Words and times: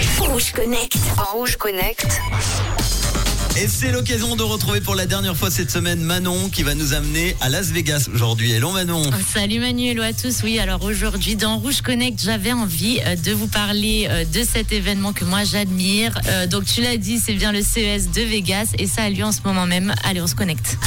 Rouge 0.00 0.52
Connect. 0.52 0.96
En 1.18 1.36
Rouge 1.36 1.56
Connect. 1.56 2.06
Et 3.60 3.68
c'est 3.68 3.92
l'occasion 3.92 4.34
de 4.34 4.42
retrouver 4.42 4.80
pour 4.80 4.94
la 4.94 5.04
dernière 5.04 5.36
fois 5.36 5.50
cette 5.50 5.70
semaine 5.70 6.00
Manon 6.00 6.48
qui 6.48 6.62
va 6.62 6.74
nous 6.74 6.94
amener 6.94 7.36
à 7.42 7.50
Las 7.50 7.66
Vegas 7.66 8.08
aujourd'hui. 8.14 8.50
Hello 8.52 8.70
Manon. 8.70 9.02
Salut 9.34 9.60
Manu, 9.60 9.88
hello 9.88 10.02
à 10.02 10.14
tous. 10.14 10.42
Oui, 10.42 10.58
alors 10.58 10.82
aujourd'hui 10.84 11.36
dans 11.36 11.58
Rouge 11.58 11.82
Connect, 11.82 12.18
j'avais 12.22 12.52
envie 12.52 13.00
euh, 13.04 13.16
de 13.16 13.32
vous 13.32 13.48
parler 13.48 14.06
euh, 14.08 14.24
de 14.24 14.42
cet 14.42 14.72
événement 14.72 15.12
que 15.12 15.24
moi 15.26 15.44
j'admire. 15.44 16.18
Euh, 16.28 16.46
Donc 16.46 16.64
tu 16.64 16.80
l'as 16.80 16.96
dit, 16.96 17.18
c'est 17.18 17.34
bien 17.34 17.52
le 17.52 17.60
CES 17.60 18.10
de 18.10 18.22
Vegas 18.22 18.68
et 18.78 18.86
ça 18.86 19.02
a 19.02 19.10
lieu 19.10 19.24
en 19.24 19.32
ce 19.32 19.40
moment 19.44 19.66
même. 19.66 19.94
Allez, 20.04 20.22
on 20.22 20.26
se 20.26 20.34
connecte. 20.34 20.78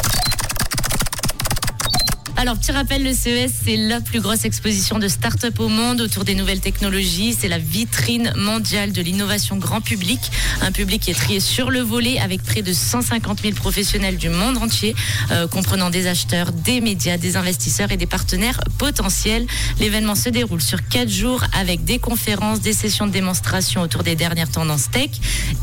Alors, 2.43 2.57
petit 2.57 2.73
rappel, 2.73 3.05
le 3.05 3.13
CES, 3.13 3.53
c'est 3.63 3.77
la 3.77 4.01
plus 4.01 4.19
grosse 4.19 4.43
exposition 4.43 4.99
de 4.99 5.07
start-up 5.07 5.61
au 5.61 5.69
monde 5.69 6.01
autour 6.01 6.25
des 6.25 6.35
nouvelles 6.35 6.59
technologies. 6.59 7.33
C'est 7.39 7.47
la 7.47 7.57
vitrine 7.57 8.33
mondiale 8.35 8.91
de 8.91 9.01
l'innovation 9.01 9.55
grand 9.55 9.79
public. 9.79 10.19
Un 10.59 10.73
public 10.73 11.03
qui 11.03 11.11
est 11.11 11.13
trié 11.13 11.39
sur 11.39 11.71
le 11.71 11.79
volet 11.79 12.19
avec 12.19 12.43
près 12.43 12.61
de 12.61 12.73
150 12.73 13.43
000 13.43 13.53
professionnels 13.53 14.17
du 14.17 14.27
monde 14.27 14.57
entier, 14.57 14.93
euh, 15.31 15.47
comprenant 15.47 15.89
des 15.89 16.05
acheteurs, 16.05 16.51
des 16.51 16.81
médias, 16.81 17.15
des 17.15 17.37
investisseurs 17.37 17.93
et 17.93 17.97
des 17.97 18.07
partenaires 18.07 18.59
potentiels. 18.77 19.47
L'événement 19.79 20.15
se 20.15 20.27
déroule 20.27 20.61
sur 20.61 20.85
quatre 20.85 21.09
jours 21.09 21.45
avec 21.57 21.85
des 21.85 21.97
conférences, 21.97 22.59
des 22.59 22.73
sessions 22.73 23.07
de 23.07 23.13
démonstration 23.13 23.79
autour 23.79 24.03
des 24.03 24.15
dernières 24.15 24.51
tendances 24.51 24.91
tech 24.91 25.11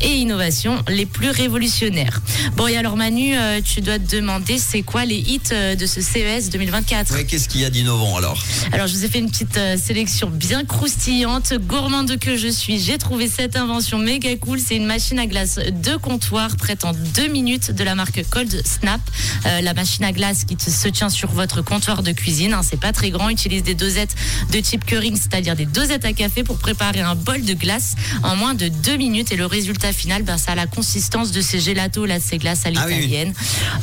et 0.01 0.15
innovation 0.15 0.83
les 0.87 1.05
plus 1.05 1.29
révolutionnaires. 1.29 2.23
Bon, 2.55 2.65
et 2.65 2.75
alors 2.75 2.97
Manu, 2.97 3.37
euh, 3.37 3.61
tu 3.61 3.81
dois 3.81 3.99
te 3.99 4.15
demander, 4.15 4.57
c'est 4.57 4.81
quoi 4.81 5.05
les 5.05 5.17
hits 5.17 5.41
euh, 5.51 5.75
de 5.75 5.85
ce 5.85 6.01
CES 6.01 6.49
2024 6.71 7.13
Ouais, 7.13 7.25
qu'est-ce 7.25 7.49
qu'il 7.49 7.61
y 7.61 7.65
a 7.65 7.69
d'innovant 7.69 8.17
alors 8.17 8.41
alors, 8.73 8.87
je 8.87 8.93
vous 8.95 9.03
ai 9.05 9.09
fait 9.09 9.19
une 9.19 9.29
petite 9.29 9.57
euh, 9.57 9.75
sélection 9.77 10.29
bien 10.29 10.63
croustillante. 10.63 11.53
Gourmande 11.67 12.17
que 12.19 12.37
je 12.37 12.47
suis, 12.47 12.79
j'ai 12.79 12.97
trouvé 12.97 13.27
cette 13.27 13.55
invention 13.57 13.97
méga 13.97 14.35
cool. 14.37 14.59
C'est 14.59 14.75
une 14.77 14.85
machine 14.85 15.19
à 15.19 15.25
glace 15.25 15.55
de 15.57 15.95
comptoir 15.97 16.55
prête 16.55 16.85
en 16.85 16.93
deux 16.93 17.27
minutes 17.27 17.71
de 17.71 17.83
la 17.83 17.95
marque 17.95 18.23
Cold 18.29 18.61
Snap. 18.65 19.01
Euh, 19.45 19.61
la 19.61 19.73
machine 19.73 20.05
à 20.05 20.11
glace 20.13 20.45
qui 20.45 20.55
se 20.59 20.87
tient 20.87 21.09
sur 21.09 21.31
votre 21.31 21.61
comptoir 21.61 22.01
de 22.03 22.11
cuisine. 22.11 22.53
hein, 22.53 22.61
c'est 22.63 22.79
pas 22.79 22.93
très 22.93 23.09
grand. 23.09 23.29
Utilise 23.29 23.63
des 23.63 23.75
dosettes 23.75 24.15
de 24.53 24.59
type 24.59 24.85
Keurig, 24.85 25.15
c'est-à-dire 25.17 25.55
des 25.55 25.65
dosettes 25.65 26.05
à 26.05 26.13
café 26.13 26.43
pour 26.43 26.57
préparer 26.57 27.01
un 27.01 27.15
bol 27.15 27.43
de 27.43 27.53
glace 27.53 27.95
en 28.23 28.35
moins 28.35 28.53
de 28.53 28.67
deux 28.69 28.95
minutes. 28.97 29.31
Et 29.31 29.35
le 29.35 29.45
résultat 29.45 29.91
final, 29.91 30.23
ben, 30.23 30.37
ça 30.37 30.53
a 30.53 30.55
la 30.55 30.67
consistance 30.67 31.31
de 31.31 31.41
ces 31.41 31.59
gelatos, 31.59 32.05
là, 32.05 32.19
ces 32.19 32.37
glaces 32.37 32.65
à 32.65 32.69
Ah 32.75 32.85
oui, 32.87 32.95
l'italienne. 32.95 33.33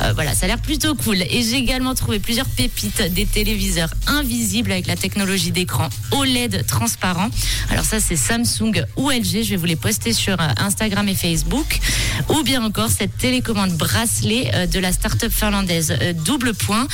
Euh, 0.01 0.13
voilà, 0.13 0.33
ça 0.33 0.45
a 0.45 0.47
l'air 0.47 0.59
plutôt 0.59 0.95
cool. 0.95 1.21
Et 1.21 1.43
j'ai 1.43 1.57
également 1.57 1.93
trouvé 1.93 2.19
plusieurs 2.19 2.47
pépites, 2.47 2.78
des 3.11 3.25
téléviseurs 3.25 3.89
invisibles 4.07 4.71
avec 4.71 4.87
la 4.87 4.95
technologie 4.95 5.51
d'écran 5.51 5.89
OLED 6.11 6.65
transparent. 6.67 7.29
Alors 7.69 7.85
ça, 7.85 7.99
c'est 7.99 8.15
Samsung 8.15 8.83
ou 8.97 9.09
LG. 9.09 9.43
Je 9.43 9.49
vais 9.51 9.55
vous 9.55 9.65
les 9.65 9.75
poster 9.75 10.13
sur 10.13 10.39
euh, 10.39 10.47
Instagram 10.57 11.07
et 11.07 11.15
Facebook. 11.15 11.79
Ou 12.29 12.43
bien 12.43 12.63
encore 12.63 12.89
cette 12.89 13.17
télécommande 13.17 13.71
bracelet 13.71 14.51
euh, 14.53 14.65
de 14.65 14.79
la 14.79 14.91
start-up 14.91 15.31
finlandaise 15.31 15.95
euh, 16.01 16.13
Double 16.13 16.53
Point, 16.53 16.87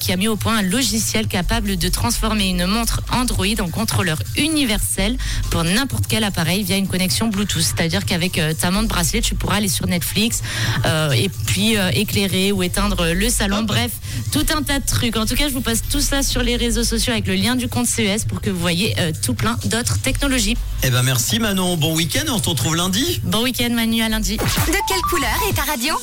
qui 0.00 0.12
a 0.12 0.16
mis 0.16 0.28
au 0.28 0.36
point 0.36 0.58
un 0.58 0.62
logiciel 0.62 1.26
capable 1.26 1.76
de 1.76 1.88
transformer 1.88 2.48
une 2.48 2.66
montre 2.66 3.02
Android 3.10 3.46
en 3.60 3.68
contrôleur 3.68 4.18
universel 4.36 5.16
pour 5.50 5.64
n'importe 5.64 6.04
quel 6.08 6.24
appareil 6.24 6.62
via 6.62 6.76
une 6.76 6.86
connexion 6.86 7.28
Bluetooth. 7.28 7.62
C'est-à-dire 7.62 8.04
qu'avec 8.04 8.40
ta 8.58 8.70
montre 8.70 8.88
bracelet, 8.88 9.20
tu 9.20 9.34
pourras 9.34 9.56
aller 9.56 9.68
sur 9.68 9.86
Netflix 9.86 10.42
euh, 10.84 11.10
et 11.12 11.28
puis 11.28 11.76
euh, 11.76 11.90
éclairer 11.92 12.52
ou 12.52 12.62
éteindre 12.62 13.12
le 13.12 13.28
salon. 13.28 13.62
Bref, 13.62 13.92
tout 14.32 14.46
un 14.56 14.62
tas 14.62 14.78
de 14.78 14.86
trucs. 14.86 15.16
En 15.16 15.26
tout 15.26 15.34
cas, 15.34 15.48
je 15.48 15.54
vous 15.54 15.60
poste 15.60 15.84
tout 15.90 16.00
ça 16.00 16.22
sur 16.22 16.42
les 16.42 16.56
réseaux 16.56 16.84
sociaux 16.84 17.12
avec 17.12 17.26
le 17.26 17.34
lien 17.34 17.56
du 17.56 17.68
compte 17.68 17.86
CES 17.86 18.24
pour 18.24 18.40
que 18.40 18.50
vous 18.50 18.60
voyez 18.60 18.94
euh, 18.98 19.12
tout 19.22 19.34
plein 19.34 19.58
d'autres 19.64 19.98
technologies. 20.00 20.56
Eh 20.82 20.90
ben 20.90 21.02
merci 21.02 21.38
Manon, 21.38 21.76
bon 21.76 21.94
week-end, 21.94 22.24
on 22.28 22.42
se 22.42 22.48
retrouve 22.48 22.76
lundi. 22.76 23.20
Bon 23.24 23.42
week-end 23.42 23.70
Manu, 23.70 24.02
à 24.02 24.08
lundi. 24.08 24.36
De 24.36 24.88
quelle 24.88 25.02
couleur 25.08 25.30
est 25.48 25.54
ta 25.54 25.62
radio? 25.62 25.94